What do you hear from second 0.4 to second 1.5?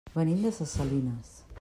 de ses Salines.